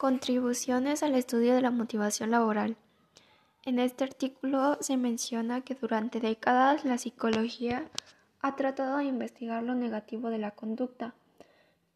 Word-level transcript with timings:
Contribuciones 0.00 1.02
al 1.02 1.14
estudio 1.14 1.54
de 1.54 1.60
la 1.60 1.70
motivación 1.70 2.30
laboral. 2.30 2.78
En 3.66 3.78
este 3.78 4.04
artículo 4.04 4.78
se 4.80 4.96
menciona 4.96 5.60
que 5.60 5.74
durante 5.74 6.20
décadas 6.20 6.86
la 6.86 6.96
psicología 6.96 7.84
ha 8.40 8.56
tratado 8.56 8.96
de 8.96 9.04
investigar 9.04 9.62
lo 9.62 9.74
negativo 9.74 10.30
de 10.30 10.38
la 10.38 10.52
conducta, 10.52 11.12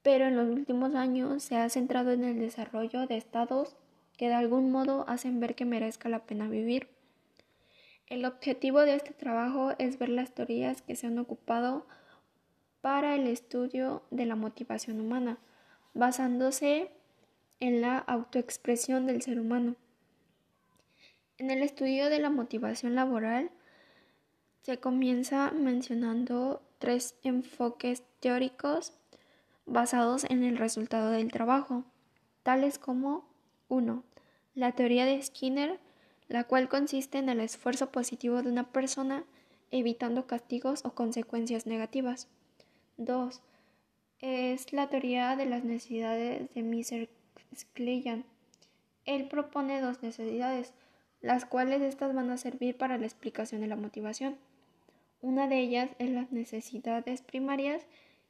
pero 0.03 0.27
en 0.27 0.37
los 0.37 0.51
últimos 0.51 0.95
años 0.95 1.43
se 1.43 1.57
ha 1.57 1.67
centrado 1.71 2.13
en 2.13 2.25
el 2.25 2.39
desarrollo 2.39 3.07
de 3.07 3.17
estados 3.17 3.75
que 4.19 4.29
de 4.29 4.35
algún 4.35 4.71
modo 4.71 5.07
hacen 5.09 5.41
ver 5.41 5.55
que 5.55 5.65
merezca 5.65 6.11
la 6.11 6.27
pena 6.27 6.47
vivir. 6.47 6.89
El 8.07 8.27
objetivo 8.27 8.81
de 8.81 8.97
este 8.97 9.15
trabajo 9.15 9.73
es 9.79 9.99
ver 9.99 10.11
las 10.11 10.35
teorías 10.35 10.83
que 10.83 10.95
se 10.95 11.07
han 11.07 11.19
ocupado 11.19 11.87
para 12.83 13.15
el 13.15 13.27
estudio 13.29 14.03
de 14.11 14.27
la 14.27 14.37
motivación 14.37 15.01
humana, 15.01 15.39
basándose 15.95 16.91
en 17.67 17.81
la 17.81 17.97
autoexpresión 17.97 19.07
del 19.07 19.23
ser 19.23 19.41
humano. 19.41 19.77
En 21.39 21.51
el 21.51 21.63
estudio 21.63 22.11
de 22.11 22.19
la 22.19 22.29
motivación 22.29 22.95
laboral 22.95 23.51
se 24.61 24.79
comienza 24.81 25.51
mencionando 25.51 26.61
tres 26.79 27.17
enfoques 27.23 28.03
teóricos 28.21 28.93
basados 29.65 30.25
en 30.25 30.45
el 30.45 30.59
resultado 30.59 31.11
del 31.11 31.33
trabajo, 31.33 31.85
tales 32.43 32.79
como 32.79 33.27
1. 33.69 34.05
La 34.55 34.73
teoría 34.73 35.07
de 35.07 35.23
Skinner, 35.23 35.81
la 36.29 36.45
cual 36.45 36.69
consiste 36.69 37.17
en 37.17 37.31
el 37.31 37.41
esfuerzo 37.41 37.91
positivo 37.91 38.43
de 38.43 38.51
una 38.51 38.73
persona 38.73 39.25
evitando 39.71 40.27
castigos 40.27 40.85
o 40.85 40.95
consecuencias 40.95 41.67
negativas. 41.67 42.29
2. 42.99 43.41
Es 44.21 44.75
la 44.75 44.91
teoría 44.91 45.35
de 45.37 45.47
las 45.47 45.65
necesidades 45.65 46.53
de 46.53 46.63
Miser 46.63 47.09
Skleyan. 47.57 48.25
Él 49.05 49.29
propone 49.29 49.81
dos 49.81 50.03
necesidades, 50.03 50.73
las 51.21 51.45
cuales 51.45 51.83
estas 51.83 52.15
van 52.15 52.31
a 52.31 52.37
servir 52.37 52.77
para 52.77 52.99
la 52.99 53.07
explicación 53.07 53.61
de 53.61 53.67
la 53.67 53.77
motivación. 53.77 54.37
Una 55.21 55.49
de 55.49 55.59
ellas 55.59 55.91
es 55.99 56.11
las 56.11 56.33
necesidades 56.33 57.23
primarias 57.23 57.87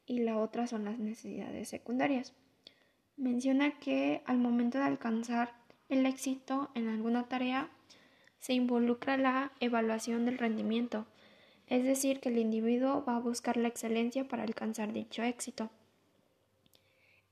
y 0.06 0.20
la 0.20 0.39
otra 0.39 0.67
son 0.67 0.84
las 0.84 0.98
necesidades 0.98 1.69
secundarias. 1.69 2.33
Menciona 3.17 3.79
que 3.79 4.23
al 4.27 4.39
momento 4.39 4.79
de 4.79 4.84
alcanzar 4.84 5.55
el 5.89 6.07
éxito 6.07 6.70
en 6.75 6.89
alguna 6.89 7.25
tarea 7.29 7.70
se 8.41 8.53
involucra 8.53 9.17
la 9.17 9.53
evaluación 9.61 10.25
del 10.25 10.39
rendimiento, 10.39 11.07
es 11.67 11.84
decir, 11.84 12.20
que 12.20 12.29
el 12.29 12.39
individuo 12.39 13.05
va 13.05 13.17
a 13.17 13.20
buscar 13.20 13.57
la 13.57 13.69
excelencia 13.69 14.29
para 14.29 14.42
alcanzar 14.42 14.92
dicho 14.92 15.23
éxito. 15.23 15.70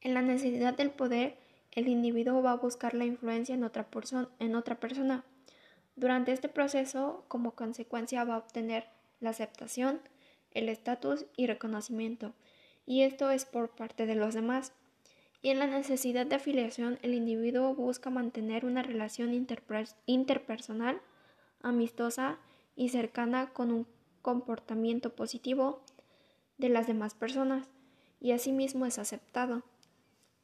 En 0.00 0.14
la 0.14 0.22
necesidad 0.22 0.75
del 0.75 0.91
poder 0.91 1.36
el 1.73 1.89
individuo 1.89 2.42
va 2.42 2.53
a 2.53 2.56
buscar 2.56 2.95
la 2.95 3.06
influencia 3.06 3.55
en 3.55 3.65
otra, 3.65 3.89
persona. 3.89 5.25
Durante 5.97 6.33
este 6.33 6.48
proceso, 6.48 7.25
como 7.28 7.53
consecuencia, 7.53 8.25
va 8.25 8.34
a 8.34 8.39
obtener 8.39 8.89
la 9.20 9.31
aceptación, 9.31 10.00
el 10.53 10.69
estatus 10.69 11.25
y 11.37 11.47
reconocimiento, 11.47 12.34
y 12.84 13.03
esto 13.03 13.31
es 13.31 13.47
por 13.47 13.70
parte 13.70 14.06
de 14.06 14.15
los 14.15 14.34
demás. 14.34 14.73
Y 15.41 15.48
en 15.48 15.59
la 15.59 15.67
necesidad 15.67 16.27
de 16.27 16.37
afiliación, 16.37 16.98
el 17.03 17.15
individuo 17.15 17.75
busca 17.75 18.11
mantener 18.11 18.65
una 18.65 18.83
relación 18.83 19.33
interpersonal, 20.06 21.00
amistosa 21.62 22.39
y 22.77 22.91
cercana 22.91 23.53
con 23.53 23.73
un 23.73 23.87
comportamiento 24.20 25.15
positivo 25.15 25.83
de 26.59 26.69
las 26.69 26.87
demás 26.87 27.15
personas, 27.15 27.69
y 28.20 28.33
asimismo 28.33 28.87
es 28.87 28.98
aceptado. 28.98 29.62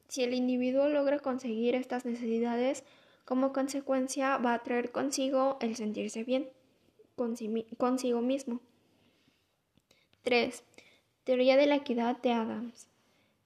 Si 0.09 0.23
el 0.23 0.35
individuo 0.35 0.89
logra 0.89 1.19
conseguir 1.19 1.75
estas 1.75 2.05
necesidades, 2.05 2.85
como 3.25 3.53
consecuencia 3.53 4.39
va 4.39 4.55
a 4.55 4.63
traer 4.63 4.91
consigo 4.91 5.59
el 5.61 5.77
sentirse 5.77 6.25
bien 6.25 6.49
consigo 7.77 8.21
mismo. 8.21 8.61
3. 10.23 10.63
Teoría 11.25 11.57
de 11.57 11.67
la 11.67 11.77
equidad 11.77 12.17
de 12.19 12.33
Adams. 12.33 12.89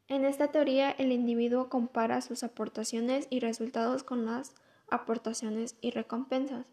En 0.09 0.25
esta 0.25 0.49
teoría, 0.49 0.91
el 0.91 1.11
individuo 1.11 1.69
compara 1.69 2.21
sus 2.21 2.45
aportaciones 2.45 3.27
y 3.31 3.41
resultados 3.41 4.05
con 4.05 4.27
las 4.27 4.55
aportaciones 4.91 5.77
y 5.81 5.91
recompensas. 5.91 6.67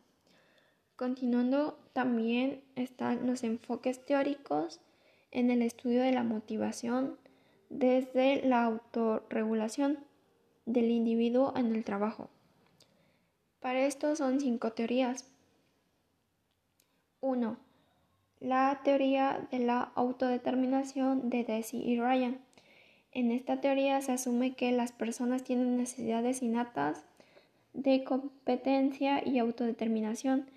Continuando, 0.97 1.79
también 1.93 2.61
están 2.75 3.25
los 3.25 3.43
enfoques 3.43 4.05
teóricos 4.05 4.81
en 5.31 5.51
el 5.51 5.61
estudio 5.61 6.01
de 6.01 6.11
la 6.11 6.23
motivación, 6.23 7.17
desde 7.69 8.41
la 8.45 8.63
autorregulación 8.63 9.99
del 10.65 10.91
individuo 10.91 11.53
en 11.55 11.75
el 11.75 11.83
trabajo. 11.83 12.29
Para 13.59 13.85
esto 13.85 14.15
son 14.15 14.39
cinco 14.39 14.71
teorías. 14.71 15.29
1. 17.21 17.57
La 18.39 18.81
teoría 18.83 19.47
de 19.51 19.59
la 19.59 19.91
autodeterminación 19.95 21.29
de 21.29 21.43
Desi 21.43 21.77
y 21.77 21.99
Ryan. 21.99 22.39
En 23.11 23.31
esta 23.31 23.59
teoría 23.59 24.01
se 24.01 24.13
asume 24.13 24.55
que 24.55 24.71
las 24.71 24.91
personas 24.91 25.43
tienen 25.43 25.75
necesidades 25.75 26.41
innatas 26.41 27.03
de 27.73 28.03
competencia 28.03 29.27
y 29.27 29.39
autodeterminación, 29.39 30.49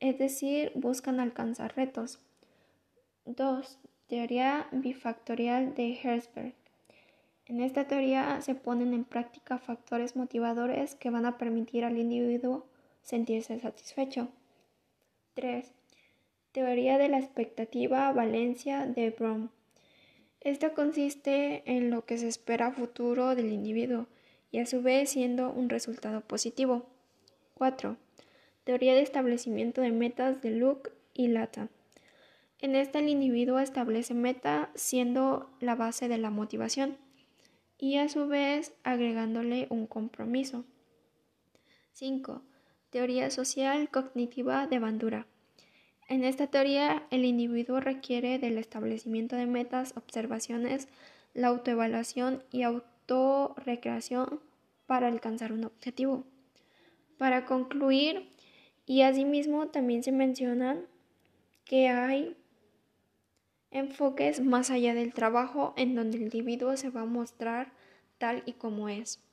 es 0.00 0.18
decir, 0.18 0.72
buscan 0.74 1.20
alcanzar 1.20 1.76
retos. 1.76 2.20
2. 3.24 3.78
Teoría 4.08 4.68
bifactorial 4.70 5.74
de 5.74 5.98
Herzberg. 6.00 6.54
En 7.46 7.60
esta 7.60 7.88
teoría 7.88 8.40
se 8.40 8.54
ponen 8.54 8.94
en 8.94 9.04
práctica 9.04 9.58
factores 9.58 10.14
motivadores 10.14 10.94
que 10.94 11.10
van 11.10 11.26
a 11.26 11.38
permitir 11.38 11.84
al 11.84 11.98
individuo 11.98 12.66
sentirse 13.02 13.58
satisfecho. 13.58 14.28
3. 15.34 15.72
Teoría 16.52 16.98
de 16.98 17.08
la 17.08 17.18
expectativa 17.18 18.12
Valencia 18.12 18.86
de 18.86 19.10
Brom. 19.10 19.48
Esta 20.40 20.72
consiste 20.72 21.64
en 21.66 21.90
lo 21.90 22.04
que 22.04 22.18
se 22.18 22.28
espera 22.28 22.70
futuro 22.70 23.34
del 23.34 23.52
individuo 23.52 24.06
y 24.52 24.60
a 24.60 24.66
su 24.66 24.82
vez 24.82 25.10
siendo 25.10 25.50
un 25.50 25.68
resultado 25.68 26.20
positivo. 26.20 26.86
4. 27.54 27.96
Teoría 28.62 28.94
de 28.94 29.02
establecimiento 29.02 29.80
de 29.80 29.90
metas 29.90 30.42
de 30.42 30.50
Luke 30.52 30.92
y 31.12 31.26
Lata. 31.26 31.70
En 32.58 32.74
esta 32.74 33.00
el 33.00 33.08
individuo 33.08 33.58
establece 33.58 34.14
meta 34.14 34.70
siendo 34.74 35.50
la 35.60 35.74
base 35.74 36.08
de 36.08 36.16
la 36.16 36.30
motivación 36.30 36.96
y 37.78 37.96
a 37.96 38.08
su 38.08 38.26
vez 38.28 38.72
agregándole 38.82 39.66
un 39.68 39.86
compromiso. 39.86 40.64
5. 41.92 42.42
Teoría 42.90 43.30
social 43.30 43.90
cognitiva 43.90 44.66
de 44.66 44.78
Bandura. 44.78 45.26
En 46.08 46.24
esta 46.24 46.46
teoría, 46.46 47.06
el 47.10 47.24
individuo 47.24 47.80
requiere 47.80 48.38
del 48.38 48.58
establecimiento 48.58 49.36
de 49.36 49.46
metas, 49.46 49.92
observaciones, 49.96 50.88
la 51.34 51.48
autoevaluación 51.48 52.42
y 52.52 52.62
autorrecreación 52.62 54.40
para 54.86 55.08
alcanzar 55.08 55.52
un 55.52 55.64
objetivo. 55.64 56.24
Para 57.18 57.44
concluir, 57.44 58.30
y 58.86 59.02
asimismo 59.02 59.68
también 59.68 60.02
se 60.02 60.12
mencionan 60.12 60.86
que 61.64 61.88
hay 61.88 62.36
enfoques 63.78 64.40
más 64.40 64.70
allá 64.70 64.94
del 64.94 65.12
trabajo 65.12 65.74
en 65.76 65.94
donde 65.94 66.16
el 66.16 66.24
individuo 66.24 66.76
se 66.76 66.90
va 66.90 67.02
a 67.02 67.06
mostrar 67.06 67.72
tal 68.18 68.42
y 68.46 68.54
como 68.54 68.88
es. 68.88 69.25